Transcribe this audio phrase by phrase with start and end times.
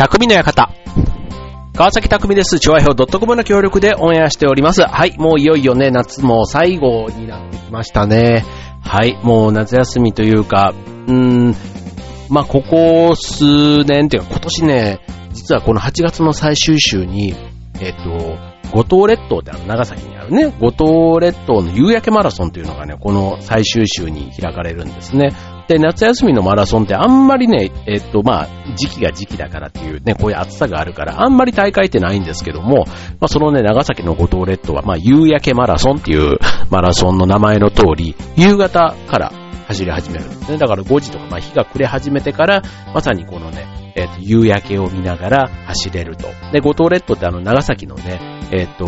[0.00, 0.70] 匠の館。
[1.74, 2.58] 川崎匠です。
[2.58, 4.80] 調和表 .com の協力でオンエアしております。
[4.80, 8.46] はい、もういよいよね、夏も最後になってきましたね。
[8.82, 10.72] はい、もう夏休みというか、
[11.06, 11.54] うーん、
[12.30, 15.00] まあ、ここ数年っていうか今年ね、
[15.34, 17.34] 実はこの8月の最終週に、
[17.78, 18.38] えっ、と、
[18.72, 25.32] 五島列島ってあの長崎にあるね、五島列島の夕焼けマラソンというのがね、この最終週に開かれるんですね。
[25.68, 36.38] で、夏休みのマラソンってあんまりね、えっと、まあ、時期が時期だからっていうね、こういう暑さがあるから、あんまり大会ってないんですけども、まあ、そのね、長崎の五島列島は、まあ、夕焼けマラソンっていう
[36.70, 39.32] マラソンの名前の通り、夕方から
[39.68, 40.58] 走り始めるんですね。
[40.58, 46.28] だから5時とか、まあ、日が暮れ始めてから、まさにこのね、えっ、と、夕焼けを見ながら走れると。
[46.52, 48.20] で、五島列島ってあの、長崎のね、
[48.52, 48.86] えっ、と、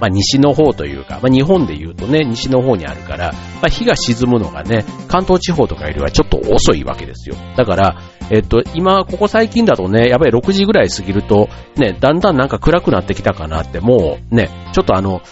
[0.00, 7.36] まあ、西の方というか、まあ、日本で言うとね、西の方にあるから、まあ、日が沈むのがね、関東地方とかよりはちょっと遅いわけですよ。
[7.56, 15.22] だから、えっ、と、今、ここ最近だとね、やっぱり6時ぐらい過ぎると、ね、だんだんなんか暗くなってきたかなって、もうね、ちょっとあの、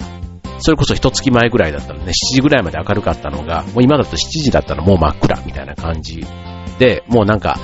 [0.58, 6.24] それこそ一月前ぐらいだったのね、7時ぐらいまで明るかったのが、もう今だと7時だったらもう真っ暗みたいな感じ
[6.78, 7.58] で、もうなんか、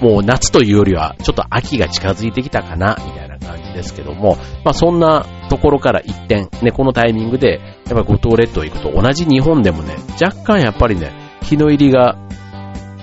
[0.00, 11.12] もう夏というよりは、ちょっと秋が近づいてきたかな、みたいな感じですけども、まあそんなところから一点、ね、このタイミングで、やっぱ五島列島行くと同じ日本でもね、若干やっぱりね、
[11.42, 12.16] 日の入りが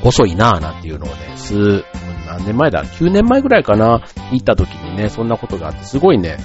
[0.04, 1.84] 遅いなぁなんていうのをね、数、
[2.28, 6.38] 何年前だ ?9 年前ぐらいかな行った時にね、そんなことがあって、すごいね、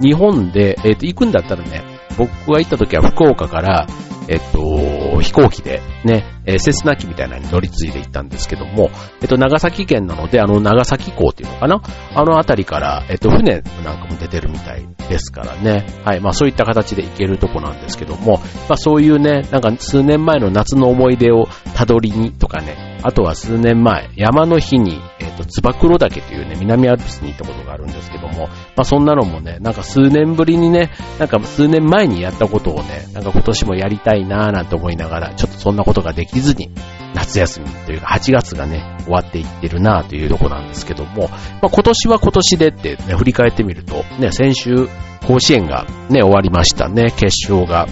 [0.00, 3.86] 日本で、えっ、と、行くんだったらね、僕が行った時は福岡から、
[4.28, 11.82] えっと、飛行機でね、えー、セスナ機みたいなのに乗り継いで行ったんですけども、えっと、長崎県なので、あの、長崎港っていうのかな？
[12.14, 15.86] あの辺りから、えっと、船なんかも出てるみたいですからね。
[16.04, 16.20] はい。
[16.20, 36.70] まあ、そういった形で行けるとこなんですけども、まあ、そういうね、なんか数年前の夏の思い出をたどりにとかね、あとは数年前、山の日に、えっと、つば九郎岳というね、南アルプスに行ったことがあるんですけども、まあ、そんなのもね、なんか数年ぶりにね、なんか数年前にやったことをね、なんか今年もやりたいなぁなんて思いながら、ちょっとそんなことができずに、
[37.14, 44.88] 夏休みというか8月がね、終わっていってるなぁというとこなんですけども、まあ、今年は今年でってね、振り返ってみると、ね、先週
[45.26, 47.86] 甲子園がね、終わりましたね、決勝が。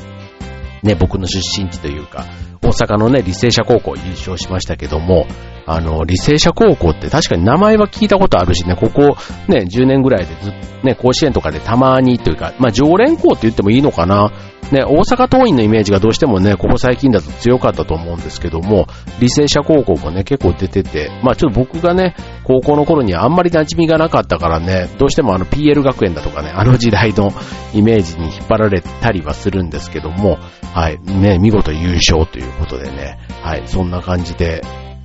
[0.83, 2.25] ね、僕の出身地というか、
[2.63, 5.27] 大阪のね、履正社高校優勝しましたけども、
[5.67, 9.17] あの、履正社高校って確かに名前は聞いたことあるしね、ここ
[9.49, 14.33] ね、10年ぐらいでずっとね、甲子園とかでたまにというか、まあ、常連校って言ってもいいのかな。
[14.71, 18.87] ね、大阪桐蔭のイメージがどうしてもね、ここ最近だと強かったと思うんですけども、
[19.19, 22.15] 履正社高校もね、結構出てて、まあちょっと僕がね、
[22.45, 27.33] 高校の頃にあんまり馴染みがなかったからね、どうしてもあの PL 学園だとかね、あの時代の
[27.75, 30.39] イメージに引っ張られたりはするんですけども、
[30.73, 34.63] はい、ね、見事優勝ということでね、はい、そんな感じで、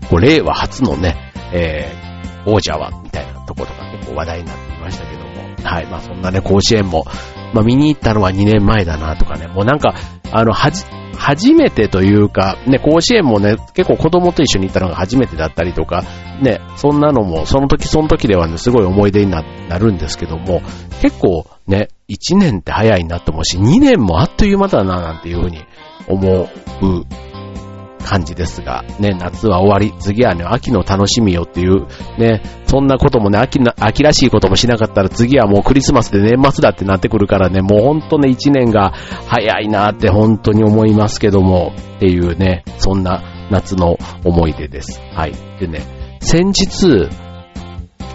[0.10, 1.16] こう令和初のね、
[1.54, 5.26] えー、王者は、みたいなところが結構話題になっていましたけども、
[5.64, 7.06] はい、まあそんなね、甲子園も、
[7.54, 9.96] まあ見に行ったのは2年前だなとかね、もうなんか、
[10.32, 10.86] あの、はじ、
[11.18, 16.04] 初めてというか、ね、甲子園もね、結構子供と一緒に行ったのが初めてだったりとか、
[16.42, 19.42] ね、そんなのも、その時その時ではね、すごい思い出にな
[19.80, 20.62] るんですけども、
[21.02, 25.64] 結構ね、1年って早いなと思うし、2年もあっという間だな、なんていうふうに
[26.08, 26.48] 思う
[28.06, 31.88] 感じですが、ね、夏は終わり、次はね、秋の楽しみよっていう、
[32.20, 38.94] ね、そんなこともね、秋な、秋らしいこともしなかったら次はもうクリスマスで年末だってなってくるからね、もうほんとね、一年が
[39.28, 45.02] 早いなって本当に思いますけども、っていうね、そんな夏の思い出です。
[45.14, 45.34] はい。
[45.60, 45.82] でね、
[46.20, 47.10] 先日、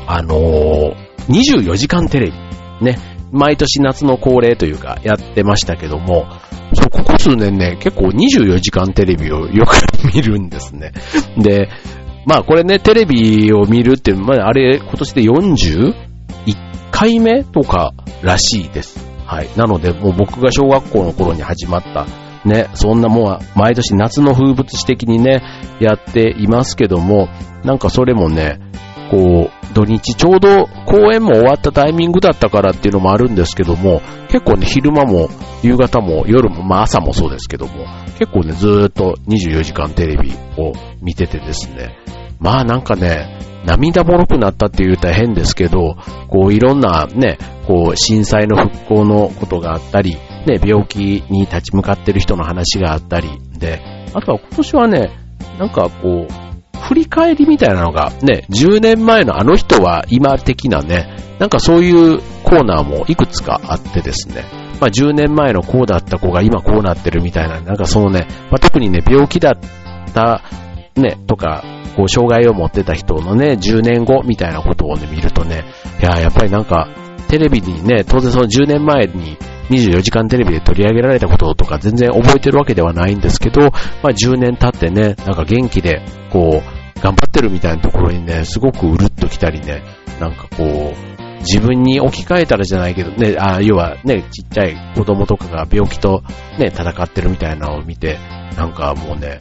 [0.06, 0.94] あのー、
[1.28, 2.98] 24時間テレビ、ね、
[3.32, 6.26] 毎年夏の恒例というかやってましたけども、
[6.72, 9.76] そう、ここ数年ね、結構24時間テレビをよく
[10.14, 10.92] 見るんですね。
[11.36, 11.68] で、
[12.26, 15.94] まあこれね、テレビを見るって、まああれ、今年で41
[16.90, 17.92] 回目とか
[18.22, 19.04] らしいです。
[19.26, 19.48] はい。
[19.56, 22.06] なので、もう僕が小学校の頃に始まった、
[22.44, 25.42] ね、そんなもう毎年夏の風物詩的にね、
[25.78, 27.28] やっていますけども、
[27.64, 28.58] なんかそれもね、
[29.10, 35.28] こう、土日ちょうど公演も終わったタイミングだったからっていうのもあるんですけども、結構ね、昼間も
[35.62, 37.86] 夕方も夜も、まあ朝もそうですけども、
[38.18, 40.72] 結構ね、ずーっと24時間テレビを
[41.02, 41.96] 見ててですね、
[42.38, 45.96] まあなんかね、涙もろくなったって言うたら変ですけど、
[46.28, 50.16] こういろんなね、こう震災の復興のことがあったり、
[50.46, 53.28] ね、病気に立ち向かってる人の話があったり、
[53.58, 53.82] で、
[54.14, 55.10] あとは今年はね、
[55.58, 56.49] なんかこう、
[56.90, 61.06] 振り返りみたいなのがね、10年前のあの人は今的なね、
[61.38, 64.42] なんかそういうコーナーもいくつかあってですね、
[64.80, 70.42] まあ10年前のこうだった子が今こうなってるみたいな、なんかそのね、まあ、特にね、病気だった
[70.96, 71.62] ね、とか、
[71.94, 75.64] こう、障害を持ってた人のね、10年後みたいなことをね、見るとね、
[76.00, 76.88] いや、やっぱりなんか、
[77.28, 79.38] テレビにね、当然その10年前に
[79.70, 89.82] 24時間テレビで取り上げられたこととか全然覚えてるわけではないんですけど、まあ10年経ってね、なんか元気で、こう、頑張ってるみたいなところにね、すごくうるっと来たりね、
[90.20, 91.10] なんかこう、
[91.40, 96.22] 自分に置き換えたらじゃないけどね、あ要はね、ちっちゃい子供とかが病気と
[96.58, 98.18] ね、戦ってるみたいなのを見て、
[98.56, 99.38] なんかもうね、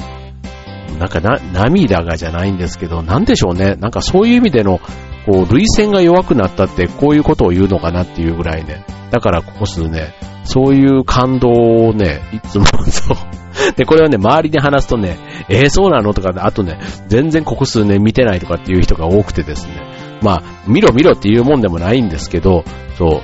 [0.97, 3.75] なんかな、涙がじゃないんですけど、なんでしょうね。
[3.75, 4.79] なんかそういう意味での、
[5.25, 8.85] こう、類線が弱くなったってこういうことを言うのかなっていうぐらいね。
[9.11, 10.13] だからここ数ね、
[10.43, 13.38] そういう感動をね、いつもそう。
[13.75, 15.17] で、これはね、周りで話すとね、
[15.49, 16.13] えー、そうなの？
[16.13, 19.73] とか、あとね、全然ここ数年見てないとかっていう人が多くてですね。
[20.21, 22.63] まあ、見ろ見ろっていうもんでもないんですけど、
[22.97, 23.21] そ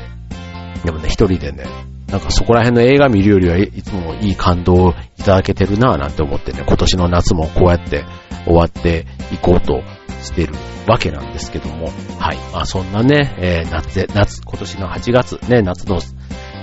[0.84, 0.86] う。
[0.86, 1.66] でもね、一人でね、
[2.10, 8.06] なんかそこら辺の映画見るよりはいつもいい感動をいただけてるなぁなんて思ってね、今年の夏もこうやって
[8.46, 9.82] 終わっていこうと
[10.22, 10.54] してる
[10.88, 12.38] わけなんですけども、はい。
[12.54, 16.00] まあそんなね、えー、夏、夏、今年の8月、ね、夏の、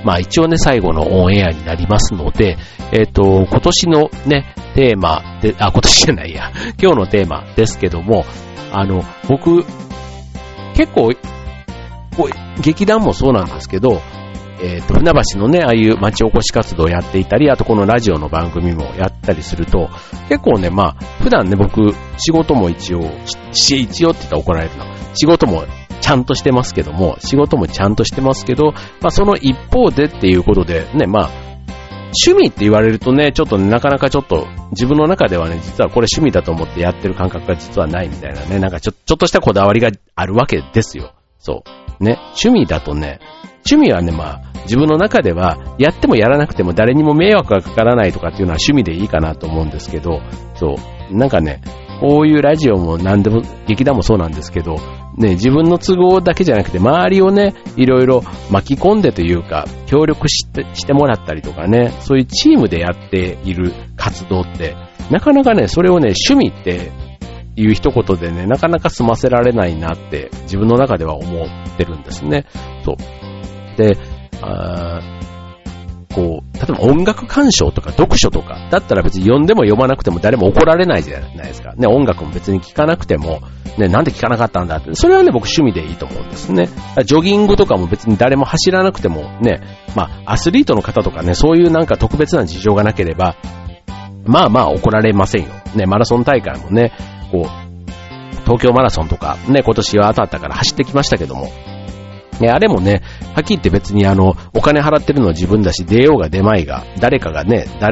[0.05, 2.57] まあ一応ね、最後のオンエアになりますので、
[2.93, 6.51] えっ、ー、と、今年のね、テーマで、あ、今年じゃないや、
[6.81, 8.25] 今日のテーマですけども、
[8.73, 9.65] あの、僕、
[10.75, 11.11] 結構、
[12.17, 14.03] こう劇団もそうなんですけど、
[14.63, 19.91] えっ、ー、と、船橋のね、ああいう町おこし活動をやっていたり、あとこのラジオの番組もやったりすると、
[20.29, 23.03] 結構ね、まあ、普段ね、僕、仕事も一応、
[23.53, 24.85] し、一応って言ったら怒られるの。
[25.15, 25.65] 仕事も
[26.03, 31.31] ちゃんとしてますけども、仕事もちゃんとしてますけど、まあ、その一方でっていうことで、ね、まあ、
[32.27, 41.15] 趣味って言われるとね、ちょっと、なかなかちょっと自分の中ではね、実はこれ趣味だと思ってやってる感覚が実はないみたいなね、なんかちょちょっとしたこだわりがあるわけですよ。
[41.39, 41.63] そ
[42.01, 42.05] う。
[42.05, 43.21] ね、趣味だとね、
[43.71, 50.21] 趣味はね、まあ、自分の中では、やってもやらなくても誰にも迷惑がかからないとかっていうのは趣味でいいかなと思うんですけど、
[50.57, 50.75] そ
[51.11, 51.17] う。
[51.17, 51.61] なんかね、
[52.01, 54.77] こういうラジオも何でも、劇団もそうなんですけど、
[55.17, 64.75] ね、自分の都合だけじゃなくて、周りをね、いろいろ巻き込んでというか、協力してしてもらったりとかね、そういうチームでやっている活動って、
[65.11, 66.91] なかなかね、それをね、趣味って
[67.57, 72.47] いう一言でね、なかなか済ませられないなって自分の中では思ってるんですね。
[72.85, 72.97] そう。
[73.77, 73.97] で、
[76.15, 81.75] こう、例えば音楽鑑賞とか読書とか、だったら別に読んでも読まなくても誰も怒られないじゃないですか。
[81.75, 83.41] ね、音楽も別に聴かなくても、
[83.79, 84.95] ね、なんで聴かなかったんだって。
[84.95, 86.69] それはね、僕趣味でいいと思うんですね。
[87.05, 89.61] ジョギングとかも別に誰も走らなくても、ね、
[89.97, 93.37] まあ、アスリートの方とかね、そういうなんか特別な事情がなければ、
[94.25, 95.49] まあまあ怒られませんよ。
[95.75, 96.93] ね、マラソン大会もね、
[97.31, 97.63] こう、
[98.45, 101.49] 東京マラソンとか、ね、今年は当たったから走ってきましたけども、
[102.41, 103.03] ね、あれもね、
[103.35, 107.91] はっきり言って別にあの、お金払ってるのは自分だし、出ようが出まいが、誰かがね、だ、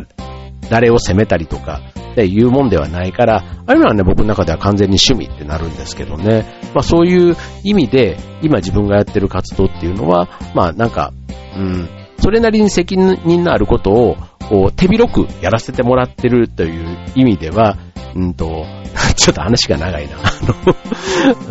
[0.71, 6.45] 誰を責めたりとか、っていうもんではないから、ああいうのはね、僕の中では完全に趣味ってなるんですけどね。
[6.75, 11.13] まあそういう意味で、今自分がやってる活動っていうのは、まあなんか、
[11.57, 11.89] うん、
[12.19, 14.17] それなりに責任のあることを、
[14.49, 17.79] こう、手広くやらせてもらってるという意味では、
[18.15, 18.65] うんと、
[19.17, 20.17] ちょっと話が長いな。
[20.17, 20.55] あの、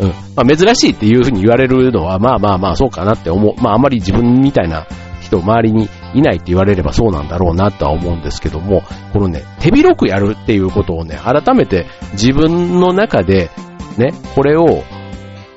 [0.00, 0.08] うん。
[0.36, 3.54] まあ、珍しいっていうふうに言われるのは、まあまあまあそうかなって思う。
[3.62, 4.86] まああまり自分みたいな
[5.20, 13.50] 人周りにいないって言われればそうなんだろうなとは思うんですけども、このね、手広くやるっていうことをね、改めて自分の中で、
[13.96, 14.82] ね、これを、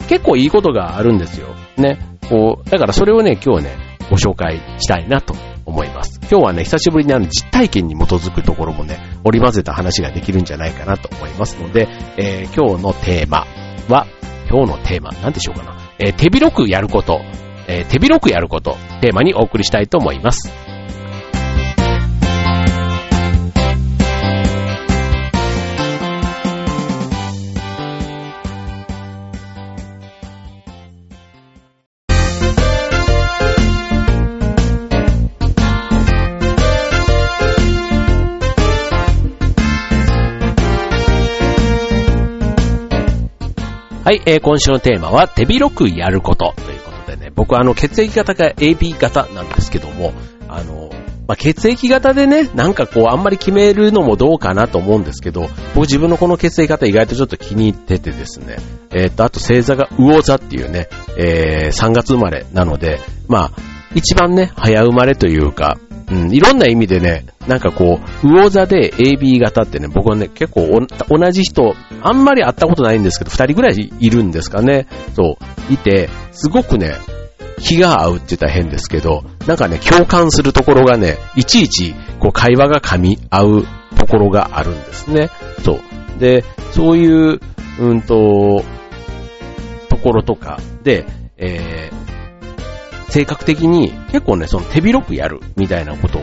[0.10, 1.48] 結構いいことがあるんですよ。
[1.78, 1.98] ね。
[2.30, 3.76] こう、だからそれをね、今日ね、
[4.10, 5.34] ご紹介したいなと
[5.66, 6.20] 思います。
[6.22, 13.46] 今日はね、久しぶりにあの実体験に基づくところもね、織り交ぜた話ができるんじゃないかなと思いますので、えー、今日のテーマ
[13.88, 14.08] は、
[14.50, 15.78] 今日のテーマ、なんでしょうかな。
[16.00, 17.22] えー、手広くやること、
[17.68, 20.63] えー、手広くやること、テーマにお送りしたいと思います。
[44.04, 46.54] はい、えー、今週のテーマは手広くやること。
[46.58, 50.12] ということでね、僕はあの血液型が AB 型なんですけども、
[50.50, 50.90] あの、
[51.26, 58.58] まあ、血液型でね、なんかこうあんまり決めるのもどうかなと思うんですけど、僕自分のこの血液型意外とちょっと気に入っててですね、
[58.92, 63.62] えっ、と、あと星座が魚座っていうね、えー、3月生まれなので、まあ、
[63.96, 65.78] 一番ね、早生まれというか、
[66.14, 70.68] うん、いろんな意味でね、なんかこう、魚座で AB 型ってね、僕はね、結構
[71.10, 74.88] 同じ人、あんまり会ったことないんですけど、二人ぐらいいるんですかね。
[75.16, 75.38] そ
[75.70, 76.96] う、いて、すごくね、
[77.60, 83.66] 気が合うって言ったら変ですけど、なんかね、共感するところがね、いちいち、こう、会話が噛み合う
[83.98, 85.30] ところがあるんですね。
[85.64, 86.20] そう。
[86.20, 87.40] で、そういう
[87.80, 88.64] うんと、
[89.90, 91.06] ところとかで、
[91.38, 92.13] えー、
[93.14, 96.20] 性格的に結構ね、その手広くやるみたいなこと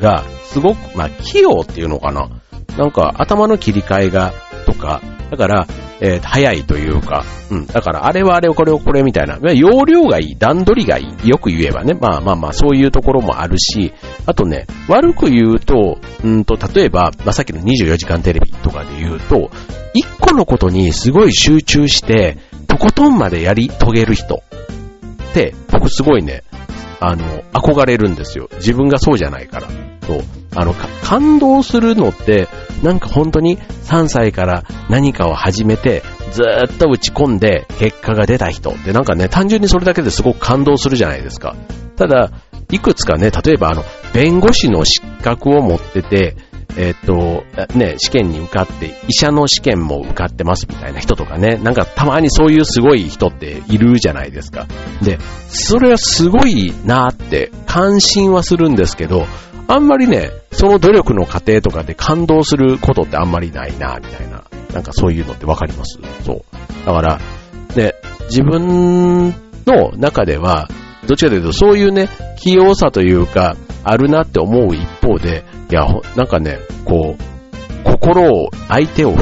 [0.00, 2.30] が、すごく、まあ、器用っていうのかな。
[2.78, 4.32] なんか、頭の切り替えが、
[4.64, 5.66] とか、だから、
[6.00, 7.66] えー、早いというか、うん。
[7.66, 9.38] だから、あれはあれをこれをこれみたいな。
[9.52, 11.28] 容量がいい、段取りがいい。
[11.28, 11.92] よく言えばね。
[11.92, 13.92] まあまあまあ、そういうところもあるし、
[14.24, 19.50] あとね、悪く言うと、うんと、例えば、まあさっきの24時間テレビとかで言うと、
[19.92, 24.42] 一個のことにすごい集中して、とことんまでやり遂げる人、
[25.70, 26.44] 僕すごいね、
[27.00, 28.48] あの、憧れるんですよ。
[28.56, 29.68] 自分がそうじゃないから。
[30.06, 30.20] そう。
[30.54, 32.48] あの、感動するのって、
[32.82, 41.56] なんか本当に3歳から何かを始めて、ずーっと打ち込んで結果が出た人ってなんかね、単純にそれだけですごく感動するじゃないですか。
[41.96, 42.30] ただ、
[42.70, 46.36] いくつかね、例えばあの、弁護士の資格を持ってて、
[46.76, 54.66] えっ、と、ね、試験に受かって、医者の試験も受かってますみたいな人とかね、なんかたまにそういうすごい人っているじゃないですか。
[55.02, 59.26] で、それはすごいなって関心はするんですけど、
[59.66, 64.44] あんまりね、その努力の過程とかで感動することってあんまりないな、みたいな。
[64.72, 65.98] なんかそういうのってわかります？
[66.24, 66.86] そう。
[66.86, 67.20] だから、
[67.76, 67.94] ね、
[68.26, 69.28] 自分
[69.66, 70.68] の中では、
[71.06, 75.86] どっちかというとそういうね、器用さというか、あるなって思う一方で、いや、
[76.16, 77.34] なんかね、こう、
[77.84, 79.14] 心を、相手を、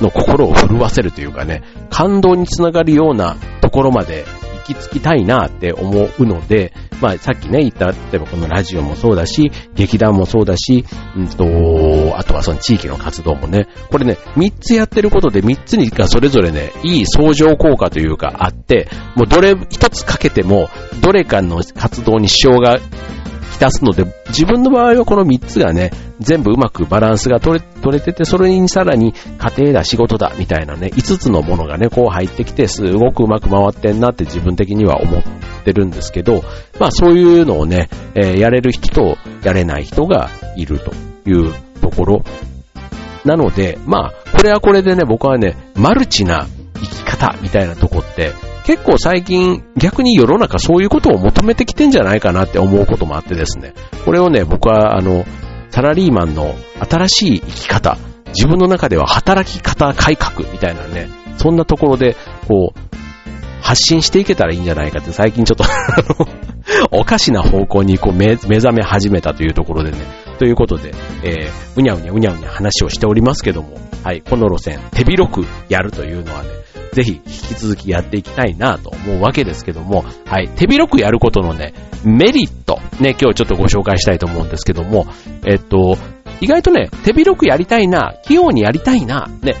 [0.00, 4.24] の心を震わせるというかね、感動につながるようなところまで
[4.68, 10.84] 行き着きたいなって思うので、まあさっきね言った、例えばこのラジオもそうだし、劇団もそうだし、
[11.16, 20.68] うんと、あとはその地域の活動もね、これね、3つやってることで3つにがそれぞれね、いい相乗効果というかあって、もうどれ1つかけても、
[21.02, 22.78] どれかの活動に支障が
[23.56, 35.22] き出すので、自分の場合はこの3つがね、全部うまくバランスが取れ取れてて、それにさらに家庭だ、仕事だ、みたいなね、5つのものがね、こう入ってきて、すごくうまく回ってんなって自分的には思っ
[35.64, 36.42] てるんですけど、
[36.80, 40.92] まあそういうのをね、えー、やれる人とやれない人がいると
[41.28, 42.22] いうところ。
[43.24, 48.32] なので、まあ、これはこれでね、僕はね、マルチな生き方みたいなとこって、
[48.66, 53.74] 結構最近逆に世の中そういうことを求めてきてんじゃないかなって思うこともあってですね。
[54.04, 55.24] これをね、僕はあの、
[55.70, 57.96] サラリーマンの新しい生き方、
[58.28, 62.16] 自分の中では働き方改革みたいなね、そんなところで、
[62.48, 62.96] こう、
[63.62, 65.64] 発信していけたらいいんじゃないかって最近ちょっと
[66.90, 69.98] おかしな方向にこう目覚め始めたというところでね、
[70.38, 70.92] ということで、
[71.22, 76.48] えー、うにゃうにゃうにゃうにゃ話をしておりますけども、はい、この路線、手広くやるというのはね、
[76.92, 81.74] ぜひ引き続きやっていきたいなと思うわけですけども、はい、手広くやることのね、
[82.04, 85.06] メリット、ね、今日ちょっとご紹介したいと思うんですけども、
[85.44, 85.96] えっと、
[86.40, 89.56] 意外とね、手広くやりたいな、器用にやりたいな、ね、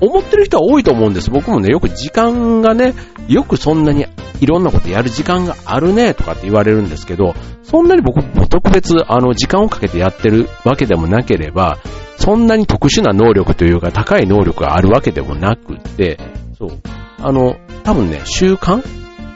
[0.00, 1.30] 思ってる人は多いと思うんです。
[1.30, 2.94] 僕もね、よく時間がね、
[3.28, 4.06] よくそんなに
[4.40, 11.78] いろんなことやる時間があるね、とかって言われるんですけど、そんなに僕も特別、あの、時間をかけてやってるわけでもなければ、
[12.16, 16.18] そんなに特殊な能力というか高い能力があるわけでもなくって、
[16.58, 16.70] そう。
[17.18, 18.82] あの、多分ね、習慣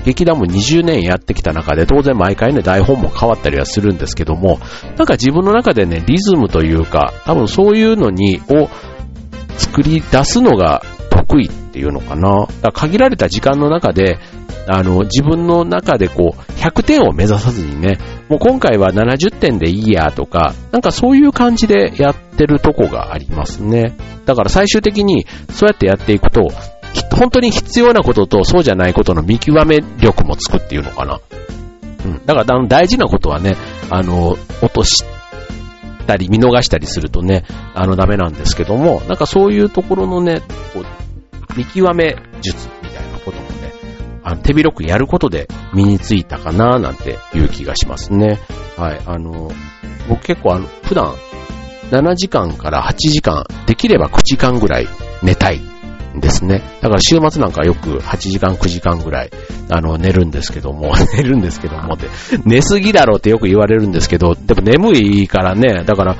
[0.05, 4.59] 劇団も20年やってきた中で、当然毎回ね、台本も変わったりはするんですけども、
[4.97, 8.69] なんか自分の中でね、リズムというか、多分そういうのに、を
[9.57, 12.49] 作り出すのが得意っていうのかな。
[12.62, 14.19] だ限られた時間の中で、
[14.67, 17.99] あの、自分の中でこう、100点を目指さずにね、
[18.29, 23.97] もう今回は70点でいいやとか、なんかそういう感じでやってるとこがありますね。
[24.26, 26.50] だから最終的にそうやってやっていくと、
[27.16, 31.20] 本当に必要なこととそうじゃないことの見極め力もつくっていうのかな。
[32.04, 32.26] うん。
[32.26, 33.56] だから大事なことはね、
[33.90, 35.04] あの、落とし
[36.06, 37.44] たり見逃したりするとね、
[37.75, 40.40] あのダメなんですけども、なんかそういうところのね、
[40.75, 43.72] こう見極め術みたいなこともね、
[44.25, 48.38] あの手広くやることで身についたかななんていう気がしますね。
[48.76, 49.00] はい。
[49.06, 49.50] あの、
[50.08, 51.14] 僕結構あの、普段
[51.90, 54.88] 7時間から8時間、できれば9時間ぐらい
[55.22, 55.61] 寝たい
[56.23, 56.62] ですね。
[56.81, 59.31] だから週末なんかよく8時間9時間ぐらい、
[59.69, 62.09] あの、寝るんですけども、 寝るんですけどもって、
[62.47, 66.17] 寝すぎだろうってよく言われるんですけど、でも眠いからね、だから、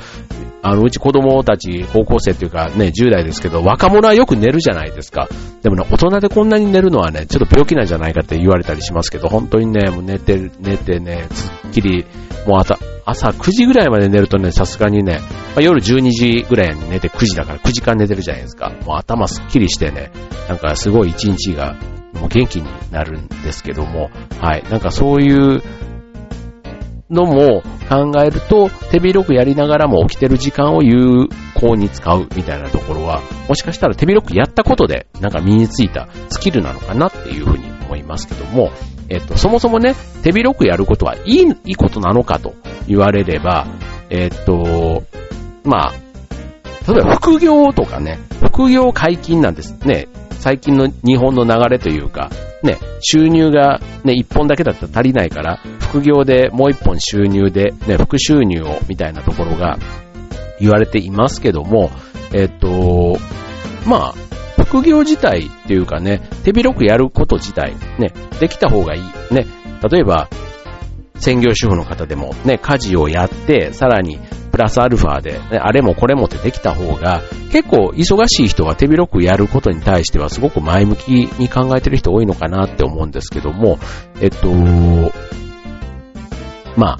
[0.65, 5.27] あの、うち子供たち、高校生っていうかね、10代ですけど、若者はよく寝るじゃないですか。
[5.61, 12.05] でもね、大人でこんなに寝るのはね、ちょっと病気なんじゃないかって言われたりしますけど、本当にね、もう寝て、寝てね、すっきり、
[12.45, 15.19] もう朝、朝9時ぐらいまで寝るとね、さすがにね、
[15.55, 18.71] まあ、夜12時ぐらいに寝て9時だから9時間寝てるじゃないですか。
[18.85, 20.11] もう頭すっきりしてね、
[20.47, 21.75] なんかすごい一日が
[22.13, 24.09] もう元気になるんですけども、
[24.39, 24.63] はい。
[24.69, 25.61] なんかそういう
[27.09, 38.71] のも考えると、手広くやりながらも起きてる時間を有効に使うみたいなところは、もしかしたら手広くやったことで、なんか身についたスキルなのかなっていうふうに思いますけども、
[39.09, 42.55] えっと、そもそもね、手広くやることはいい、いいことなのかと
[42.87, 43.67] 言われれば、
[44.09, 45.03] えっと、
[45.63, 45.93] まあ、
[46.91, 50.07] 例えば副業とかね、副業解禁なんですね。
[50.31, 52.29] 最近の日本の流れというか、
[52.63, 59.77] ね、収入がね、一本だけだったら足りないから、副業でもう一本収入で、ね、副収入を、みたいなところが
[60.59, 61.91] 言われていますけども、
[62.33, 63.17] えっと、
[63.85, 64.13] まあ、
[64.73, 69.03] 副業自体っていうかね、手広くやること自体、ね、できた方がいい。
[69.31, 69.45] ね、
[69.87, 70.29] 例えば、
[71.15, 74.17] 専業主婦の方でもね、家事をやって、さらに
[74.51, 83.77] プラスアルファで、ね、あれもこれもってできた方が、結構忙しい人が手広くやることに対してはすごく前向きに考えてる人多いのかなって思うんですけども、
[84.21, 84.51] えっと、
[86.77, 86.97] ま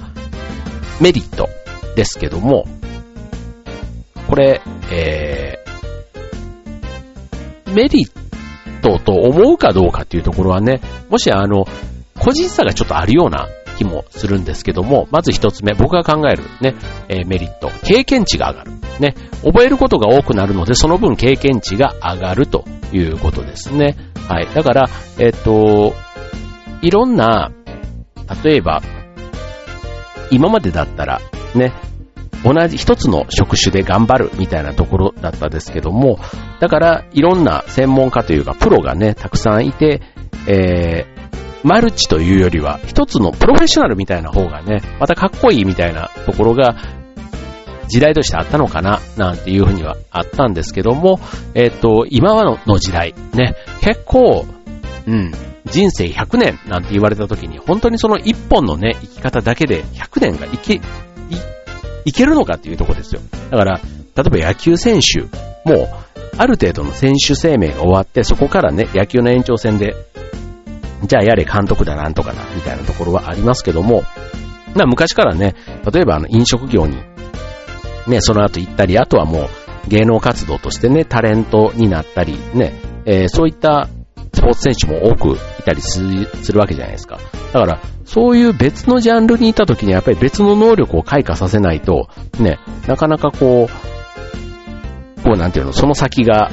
[1.00, 1.48] メリット
[1.96, 2.68] ですけども、
[4.28, 4.60] これ、
[4.92, 5.63] えー、
[7.72, 8.10] メリッ
[8.82, 10.80] トと思うかどうかっていうところはね、
[11.10, 11.66] もしあの、
[12.18, 16.74] 個人差がちょっとあるような気もするんですけども、まず一つ目、僕が考えるね、
[17.08, 18.72] えー、メリット、経験値が上がる。
[19.00, 23.96] ね、覚えることが多くなるので、その分経験値が上がるということですね。
[24.28, 24.48] はい。
[24.54, 25.94] だから、えっ、ー、と、
[26.82, 27.50] いろんな、
[28.44, 28.82] 例えば、
[30.30, 31.20] 今までだったら、
[31.54, 31.72] ね、
[32.44, 36.18] 同じ一つの職種で頑張るみたいなところだったですけども、
[36.60, 40.02] だからいろんな専門家というかプロがね、たくさんいて、
[40.46, 41.14] えー
[41.64, 46.76] マルチというよりは、一つのプロフェッショナルみたいな方がね、またかっこいいみたいなところが、
[47.88, 51.20] 時代としてあったのかな、なんていうふうにはあったんですけども、
[51.54, 54.44] えっ、ー、と、今の時代、ね、結構、
[55.06, 55.32] うん、
[55.64, 60.82] 人生100年なんて言われた時に、本当にその一本のね、生き方だけで100年がいけ、
[62.04, 63.20] い、けるのかっていうとこですよ。
[63.50, 63.80] だから、
[64.16, 65.22] 例えば野球選手
[65.68, 65.88] も、
[66.36, 69.94] ある程度の選手生命が終わって、そこからね、野球の延長戦で
[71.06, 74.02] じゃあやれ監督だなんとかな、みたいなところはありますけども、
[74.74, 75.54] まあ昔からね、
[75.92, 76.96] 例えばあの飲食業に、
[78.06, 79.48] ね、その後行ったり、あとはも
[79.86, 82.72] う芸能活動としてね、タレントになったり、ね、
[83.04, 83.88] えー、そういった
[84.32, 87.18] スポーツ選手も多くいたりするわけじゃないですか。
[87.52, 96.50] だから、そういう別のジャンルにいた時にやっぱり別の能力を開花させないと、ね、なかなかこう、こうなんていうの、その先が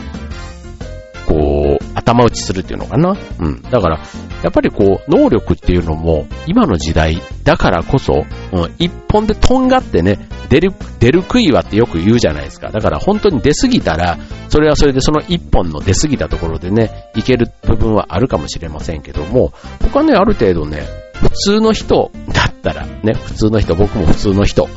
[1.27, 3.15] こう、頭打ちするっていうのかな？
[3.39, 3.61] うん。
[3.61, 3.99] だから、
[4.43, 12.69] やっぱりこう、能力っていうのも、今の時代だからこそ、うん、一本でとんがってね、出る、出る杭はってよく言うじゃないですか。
[12.71, 14.17] だから本当に出すぎたら、
[14.49, 20.81] それはそれでその一本の出すぎたところでね、いける部分はあるかもしれませんけども、僕はね、ある程度ね、
[21.21, 24.67] 普通の人だったら、ね、普通の人、僕も普通の人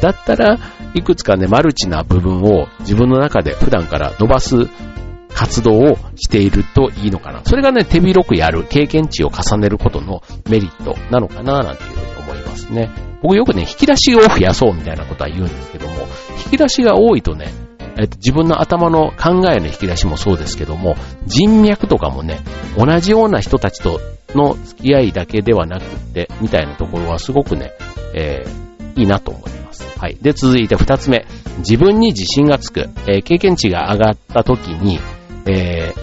[0.00, 0.58] だったら、
[0.94, 4.68] いくつかね、マルチな部分を自分の中で普段から伸ばす
[5.34, 7.42] 活動をしているといいのかな。
[7.44, 12.90] それがね、手広くやる、経験値を重ねることのメリットなのかな、なんていうふうに思いますね。
[13.22, 15.94] 僕よくね、引き出しを増やそうみたいなことは言うんですけども、
[16.44, 17.52] 引き出しが多いとね、
[17.98, 20.96] えっと、自分の頭の考えの引き出しもそうですけども、
[21.26, 22.40] 人脈とかもね、
[22.76, 24.00] 同じような人たちと
[24.34, 27.72] の付き合いだけではなくって、みたいなところはすごくね、
[28.14, 29.86] えー、いいなと思います。
[29.98, 30.16] はい。
[30.20, 31.26] で、続いて二つ目。
[31.58, 32.88] 自分に自信がつく。
[33.06, 34.98] えー、経験値が上がった時に、
[35.46, 35.94] え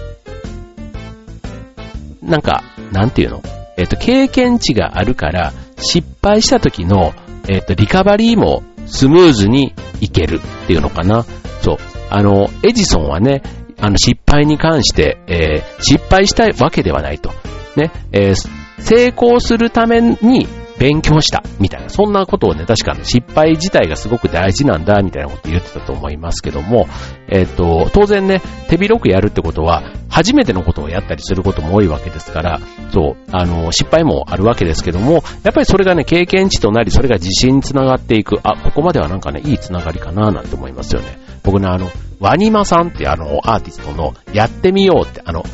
[2.22, 3.42] ー、なんか、なんていうの？
[3.76, 7.12] えっ、ー、と、経験値があるから、失敗した時の、
[7.48, 11.24] えっ、ー、と、リカバリーもスムーズにいけるっていうのかな。
[11.62, 11.76] そう。
[12.10, 13.42] あの、エジソンはね、
[13.80, 17.32] あの、失敗に関して、えー、失敗したいわけではないと。
[17.76, 18.34] ね、えー、
[18.80, 20.46] 成功するために
[20.78, 26.86] 勉強した、みたいな、そんなことをね、確か失敗自体がすごく大事なんだ、みたいなこと言ってたと思いますけども、
[27.28, 32.60] えっ、ー、と、当然ね、手広くやるってことは、初めてのことをやったりすることも多いわけですから、
[32.92, 41.18] そう、あの、失敗もあるわけですけども、やっぱりそれがね、経験値となり、それが自信につながっていく、あ、ここまではなんかね、いいつながりかな、なんて思いますよね。
[41.42, 45.44] 僕ね、あの、ワニマさんってあの、アーティストの、やってみようって、あの、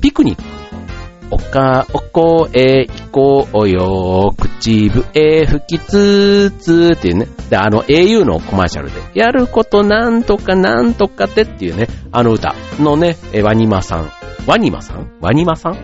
[0.00, 0.42] ピクニック
[1.30, 7.28] おか、おこえ、いこうよ、口笛吹きつつっていうね。
[7.50, 14.10] で、あの au のコマーシャルで、やることなんとかなんとかってっていうね、あの歌のね、ワニマさん。
[14.46, 15.10] ワニマさん？
[15.20, 15.78] ワニマさん？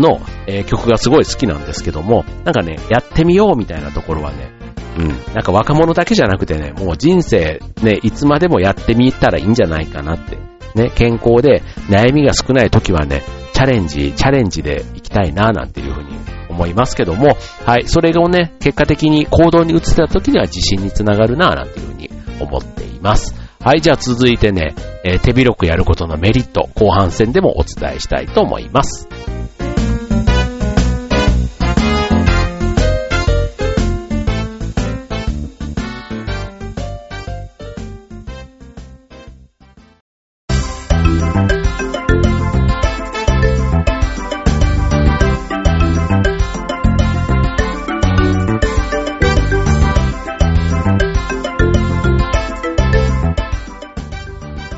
[0.00, 4.50] の、えー、曲がすごい好きなんですけども、なんかね、やってみようみたいなところはね、
[4.98, 10.38] うん、なんか若者だけじゃなくてね、もう人生ね、いつまでもやってみたらいいんじゃないかなって。
[10.76, 16.10] ね、健康で悩みが少ない時はね、チャレンジ、チャレンジでいきたいな、なんていうふうに
[16.50, 23.34] 思いますけども、はい、それをね、結果的に行動に移せた時には自信につながるなぁなんていうふうに思っています。
[23.60, 29.08] はい、じゃあ続いてね、えー、手広くやることのメリット、後半戦でもお伝えしたいと思います。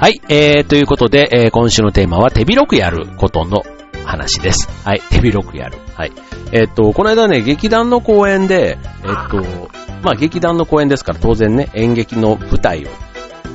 [0.09, 3.63] はい、えー、ということで、えー、今週のテーマは手広くやることの
[4.07, 4.67] 話です。
[4.83, 5.77] はい、手広くやる。
[5.95, 6.13] はい。
[6.51, 9.69] えー、っと、この間ね、劇団の公演で、えー、っと、
[10.03, 12.89] まあ劇団の公演ですから当然ね、演劇の舞台を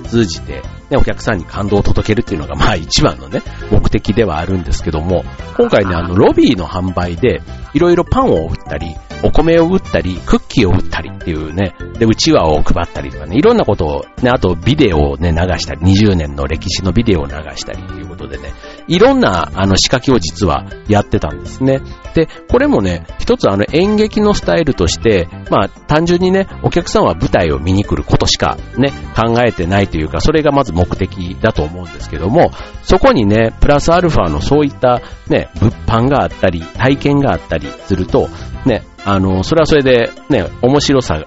[0.08, 0.62] 通じて、
[0.92, 5.26] ね、お客さんに感動を届けるっていうのが、まあ一番のね、目的ではあるんですけども、
[5.58, 7.42] 今回ね、あの、ロビーの販売で、
[7.74, 18.54] いろいろパンを売ったり、お米を売ったり、クッキーを売ったりっていうね、で、うちわを配ったりとかね、いろんなことを、ね、あとビデオをね、流したり、20年の歴史のビデオを流したりっていうことでね、
[18.88, 21.82] いろんな、あの、仕掛けを実はやってたんですね。
[22.14, 38.28] で、これもね、一つあの演劇のスタイルとして、まあ、単純にね、お客さんは舞台を見に来ることしかね、考えてないというか、それがまず目的だと思うんですけども、そこにね、プラスアルファのそういったね、物販があったり、体験があったりすると、
[38.66, 41.26] ね、あの、それはそれでね、面白さ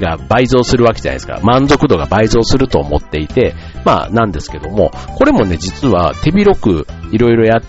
[0.00, 1.40] が倍増するわけじゃないですか。
[1.42, 7.62] 満足度が倍増すると思っていて、まあなんですけども、これもね、実は手広くいろいろやっ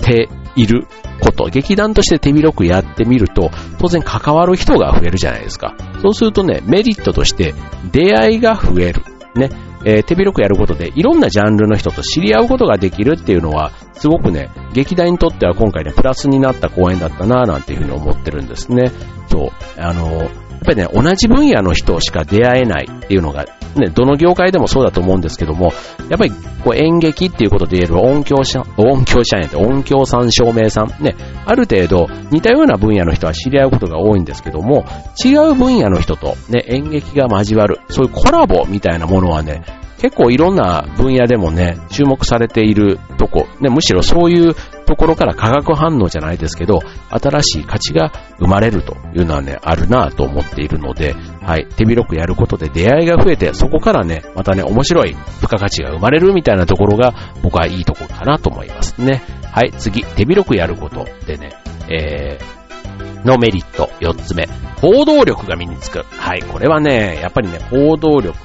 [0.00, 0.86] ている
[1.20, 5.74] こと、劇団として手広くやってみると、当然関わる人が増えるじゃないですか。
[6.02, 7.54] そうするとね、メリットとして
[7.92, 9.02] 出会いが増える。
[9.34, 9.50] ね、
[9.84, 18.90] えー、手広くやることでいろんなジャンルの人と知り合うことができるっていうのは、すごくね、劇団にとっては今回ね、プラスになった公演だったなぁなんていうふうに思ってるんですね。
[19.28, 19.50] そう。
[19.78, 23.44] あの、ーぱりね、同じ分野の人しか出会えないっていうのが、
[23.76, 25.72] ね、どの業界でもそうだと思うんですけども、
[26.08, 26.30] やっぱり
[26.64, 31.14] こう演劇っていうことで言える音響者、音響者って音響さん、照明さん、ね、
[31.46, 34.84] ある程度似たような分野の人は知り合うことが多いんですけども、
[35.24, 39.62] 違う分野の人とね、演劇が交わる、そういうコラボみたいなものはね、
[39.98, 59.22] 結構いろんな分野でもね、注目されているとこ、ね、むしろそういうところから化学反応じゃないですけど、新しい価値が生まれるというのはね、あるなぁと思っているので、はい、手広くやることで出会いが増えて、そこからね、またね、面白い付加価値が生まれるみたいなところが、僕はいいところかなと思いますね。
[59.50, 61.50] はい、次、手広くやることでね、
[61.88, 64.48] えー、のメリット、4つ目。
[64.80, 66.04] 行動力が身につく。
[66.10, 68.36] はい、これはね、やっぱりね、行動力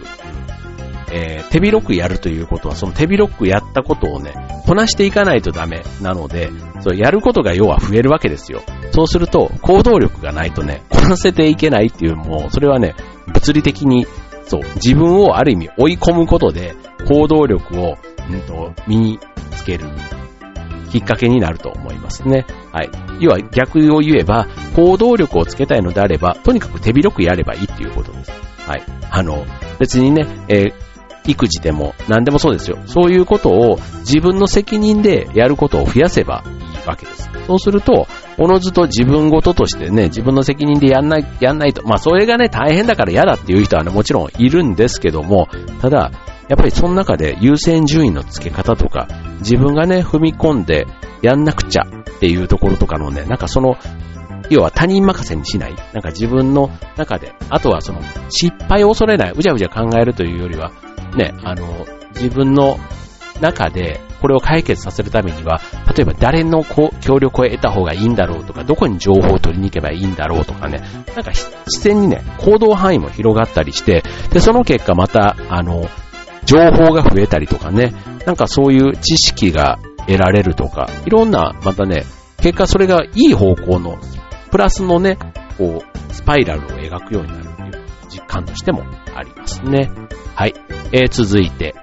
[1.11, 4.33] えー、手広くやるということは、その手広くやったことをね、
[4.65, 6.49] こなしていかないとダメなので、
[6.81, 8.61] そやることが要は増えるわけですよ。
[8.91, 12.95] そうすると、行動力がないとね、こなせていけないっていう、もう、それはね、
[13.33, 14.07] 物理的に、
[14.45, 16.75] そう、自分をある意味追い込むことで、
[17.07, 17.97] 行動力を、
[18.29, 19.19] うんと、身に
[19.51, 19.85] つける
[20.89, 22.45] きっかけになると思いますね。
[22.71, 22.89] はい。
[23.19, 28.31] 要は逆を言えば、行動力をつけたいのであれば、とにかく手広くやればいいっていうことです。
[28.67, 28.83] はい。
[29.09, 29.45] あの、
[29.79, 30.73] 別にね、えー、
[31.29, 32.77] 育児でも何でもそうですよ。
[32.85, 37.29] そういうことを自分の責任でやることを増やせばいいわけです。
[37.45, 41.83] そうすると、おのずと自分ごととしてね、自分の責任でやんない、やんないと。
[41.83, 45.47] まあ、それがね、大変だから嫌だっていう人はね、もちろんいるんですけども、
[45.81, 46.11] ただ、
[46.47, 49.07] やっぱりその中で優先順位の付け方とか、
[49.39, 50.87] 自分がね、踏み込んで
[51.21, 53.77] やんなくちゃっていうところとかのね、なんかその、
[54.49, 55.75] 要は他人任せにしない。
[55.93, 60.71] なんか自分の中で、あとはその失敗を恐れない、うじゃうじゃ考えるというよりは、
[61.15, 62.77] ね、あの、自分の
[63.41, 65.61] 中でこれを解決させるためには、
[65.95, 70.81] 例えば誰の協力を得た方がいいんだろうとか、どこに情報を取りに行けばいいんだろうとかね、
[71.15, 75.89] なんか自然にね、行動範囲も広がったりして、で、その結果また、あの、
[76.45, 77.93] 情報が増えたりとかね、
[78.25, 82.05] なんかそういう知識が得られるとか、いろんな、またね、
[82.41, 83.97] 結果それがいい方向の、
[84.51, 85.17] プラスのね、
[85.57, 88.83] こう、スパイラルを描くようになるっていう実感としても
[89.15, 89.91] ありますね。
[90.39, 90.53] はい。
[90.93, 91.75] えー、続いて、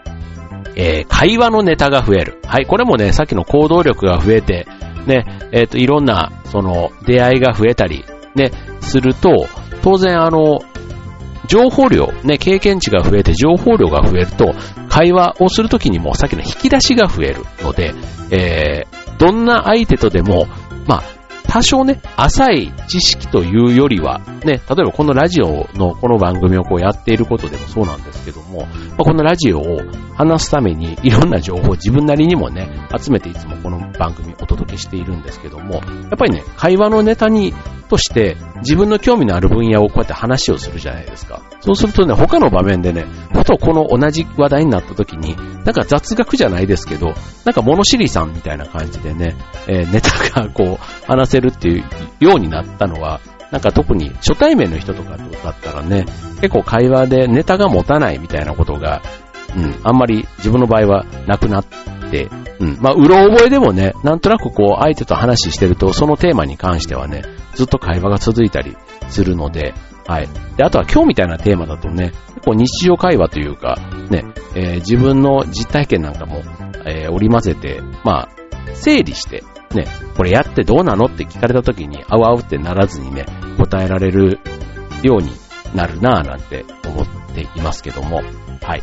[0.76, 2.40] えー、会話のネタが増える。
[2.46, 4.66] はい、これもね、さっきの行動力が増えて、
[5.06, 9.46] ね、えっ、と、いろんな、その、出会いが増えたり、ね、すると、
[9.82, 10.60] 当然あの、
[11.48, 14.54] 情報量、ね、経験値が増えて情報量が増えると、
[14.88, 17.92] 会話をするときにもさっきの引き出しが増えるので、
[18.30, 20.46] えー、どんな相手とでも、
[20.86, 21.02] まあ、
[21.48, 28.66] 多少ね、浅い知識というよりは、ね、例えばこのラジオのこの番組をこうやっていることでもそうなんですけども、ま
[28.98, 29.80] あ、このラジオを
[30.14, 35.82] 話すためにいろんな情報を自分なりにもね、集めていつもこの番組お届けしているんですけども、やっ
[36.18, 37.54] ぱりね、会話のネタに
[37.88, 41.42] として自分の興味のある分野をこうやって話をするじゃないですか。
[41.60, 50.10] そうするとね、他の場面でね、ふとこの同じ話題になった時に、なんか雑学じゃないですけど、なんか物知りさんみたいな感じでね、えー、ネタ
[50.42, 51.84] がこう話せるっていう
[52.20, 53.20] ようになったのは、
[53.50, 56.04] なんか特に初対面の人とかだったらね、
[56.40, 59.02] 結構会話でネタが持たないみたいなことが、
[59.56, 61.64] うん、あんまり自分の場合はなくなっ
[62.10, 62.28] て、
[62.60, 67.22] うん、まあ、うろ覚えでもね、なんとなくこう相手と話してると、そのテーマに関してはね、
[67.56, 68.76] ずっと会話が続いたり
[69.08, 69.74] するので、
[70.06, 70.28] はい。
[70.56, 73.76] で、あとは今日みたいなテーマだとね、結構日常会話というか、
[74.10, 76.42] ね、えー、自分の実体験なんかも、
[76.84, 78.28] えー、織り交ぜて、まあ、
[78.74, 79.42] 整理して、
[79.74, 83.26] ね、これやってどうなのって聞かれた時に、あうあうってならずにね、
[83.58, 84.38] 答えられる
[85.02, 85.32] ように
[85.74, 88.22] なるなぁなんて思っていますけども、
[88.62, 88.82] はい。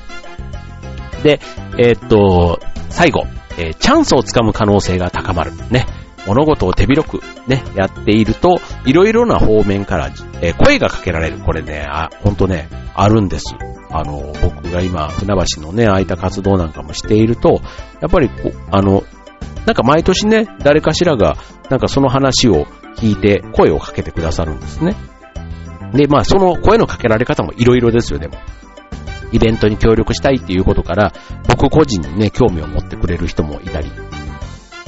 [1.23, 1.39] で、
[1.77, 2.59] えー、っと、
[2.89, 3.25] 最後、
[3.57, 5.53] えー、チャンスをつかむ可能性が高まる。
[5.69, 5.85] ね。
[6.25, 11.39] 物事を手広くね、やっていると、いろいろな方面から、えー、声がかけられる。
[11.39, 13.55] これね、あ、ほんとね、あるんです。
[13.89, 17.61] あの、僕が今、船橋のね、空いた活動なんかもしていると、
[18.01, 19.03] やっぱりこ、あの、
[19.65, 21.37] なんか毎年ね、誰かしらが、
[21.69, 24.95] なんかその話を聞いて声をかけてくださるんですね。
[25.93, 28.35] で、まあその声のかけられ方もいろいろですよ、でも。
[29.31, 31.13] イベントに協力したいっていうことから、
[31.47, 33.91] 僕個人にね、興味を持ってくれる人もいたり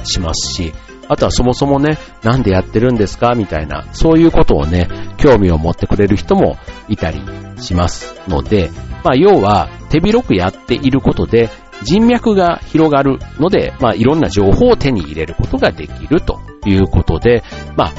[0.04, 0.72] しますし、
[1.08, 3.34] あとはそもそもね、なんでやってるんですか？
[3.34, 6.56] みたいな、そういうことをね、興味を持ってくれる人も
[6.88, 7.20] いたり
[7.58, 8.70] しますので、
[9.04, 11.48] まあ要は手広くやっていることで
[11.82, 17.44] 人脈が広がるので、まあいろんな情報を手に入れることができるということで、
[17.76, 17.92] まあ、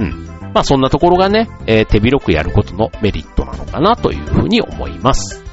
[0.00, 0.26] うん。
[0.54, 5.44] まあそんなところがね、えー、手広くやることのメリットなのかなというふうに思います。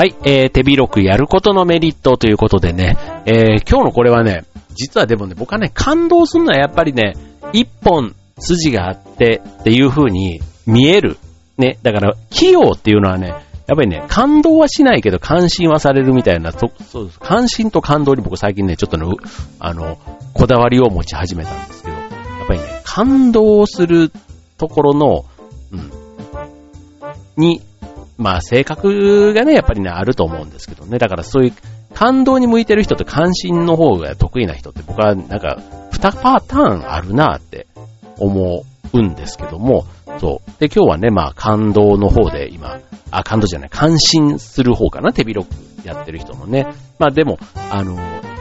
[0.00, 7.12] はい、えー、手広くやることのメリットということでね、えー、今日のこれはね、実はでもね、僕はね、感動するのはやっぱりね、
[7.52, 11.18] 一本筋があってっていう風に見える。
[11.58, 17.18] ね、だから、器用っていうのはね、やっぱりね、感動はしないけど感心はされるみたいな、そそうです。
[17.20, 19.04] 関心と感動に僕最近ね、ちょっとね、
[19.58, 19.98] あの、
[20.32, 22.00] こだわりを持ち始めたんですけど、や
[22.44, 24.10] っぱりね、感動する
[24.56, 25.24] ところの、
[25.72, 25.90] うん、
[27.36, 27.60] に
[28.20, 30.98] まあ性格がね、やっぱりね、あると思うんですけどね。
[30.98, 31.52] だからそういう
[31.94, 35.58] 感動に向いてる人と関心の方が得意な人って僕はなんか
[35.92, 37.66] 2パターンあるなって
[38.18, 39.86] 思うんですけども、
[40.20, 40.50] そう。
[40.60, 42.80] で、今日はね、まあ感動の方で今、
[43.10, 46.66] あ、感動じゃない、関心する方かな、手広くやってる人もね。
[46.98, 47.38] まあでも、
[47.70, 47.96] あの、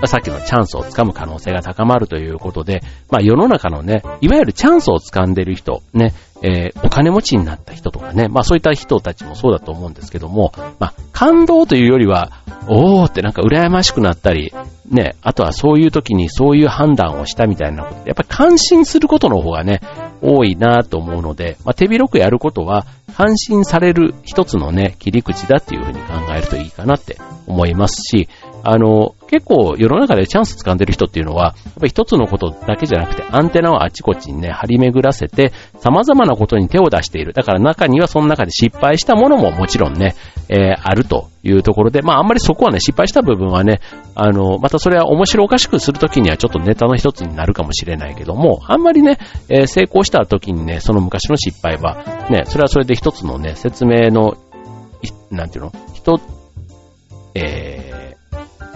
[0.07, 12.31] さっきのチャンスをつかむ可能性が高まるということで、まあ世の中のね、いわゆるチャンスをつかんでる人、ね、えー、お金持ちになった人とかね、まあそういった人たちもそうだと思うんですけども、まあ感動というよりは、
[12.67, 14.53] おーってなんか羨ましくなったり、
[14.89, 19.81] ね、あとはそういう時にそういう判断をしたみたいなこと、やっぱり感心することの方がね、
[20.21, 28.29] 多いなと思うので、まあ手広くやることは、感心される一つのね、切り口だっていうふうに考えるといいかなって思いますし、
[28.63, 37.33] あの、結構世の中でチャンス掴んでる人っていうのは、やっぱ一つのことだけじゃなくて、アンテナをあちこちにね、張り巡らせて、様々なことに手を出している。
[37.33, 40.15] だから中にはその中で失敗したものももちろんね、
[40.49, 43.79] えー、あるというところで、まああんまりそこはね、失敗した部分はね、
[44.15, 54.35] あの、またそれは面白おかしくするときにはちょっとネタの一つになるかもしれないけども、あんまりね、えー、成功した時にね、その昔の失敗は、ね、それはそれで一つのね、説明の、
[55.31, 55.71] なんていうの？
[55.93, 56.19] 一、
[57.35, 58.08] えー、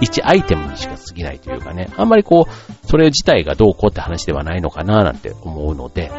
[0.02, 6.12] 一アイテムにしか過ぎないというかね、あんまりこう、それ自体がどうこうって話ではないのかななんて思うので、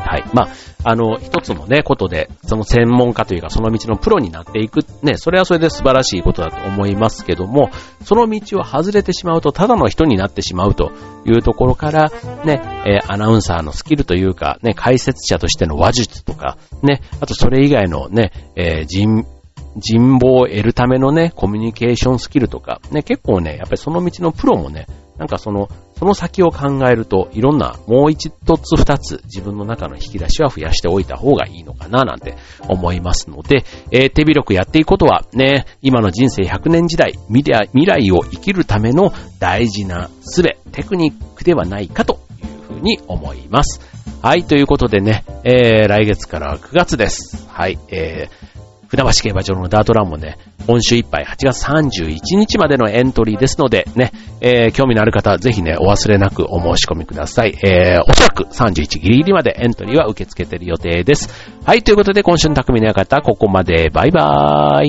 [0.00, 0.24] はい。
[0.32, 0.48] まあ、
[0.82, 7.70] あの、一つのね、ことで、その専門家というか、その道のプロになっていく、ね、それはそれで素晴らしいことだと思いますけども、
[8.02, 10.90] その道を外れてしまうと、ただの人になってしまうと
[11.26, 12.10] いうところから、
[12.44, 19.26] ね、えー、アナウンサーのスキルというか、ね、解説者としての話術とか、ね、あとそれ以外のね、えー、人、
[19.76, 32.36] 人望を得るためのね、コミュニケーションスキルとか、ね、結構ね、やっぱりその道のプロもね、なんかその、その先を考えると、いろんな、もう一つ二つ、自分の中の引き出しは増やしておいた方がいいのかな、なんて
[32.68, 43.80] 思いますので、えー、手広くやっていくことは、ね、今の人生100年時代、未来を生きるための大事な術、テクニックではないかというふうに思います。
[44.22, 47.46] はい、ということでね、えー、来月から9月です。
[47.48, 48.59] はい、えー、
[48.90, 57.56] 船橋競馬場のダートランもね、今週いっぱい8月31日までのエントリーですので、ね、えー、興味のある方はぜひね、お忘れなくお申し込みください。
[57.64, 61.28] えー、おそらく31ギリギリまでエントリーは受け付けてる予定です。
[61.64, 63.90] はい、ということで今週の匠の館、ここまで。
[63.90, 64.88] バイバーイ。